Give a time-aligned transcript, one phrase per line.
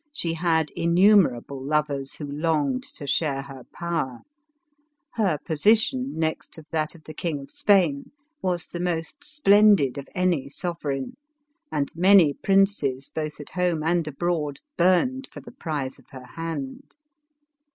[0.11, 4.21] She had in numerable lovers who longed to share her power;
[5.13, 8.09] her position, next to that of the King of Spain,
[8.41, 11.17] was the most splendid of any sovereign;
[11.71, 16.95] and many princes, both at home and abroad, burned for the prize of her hand.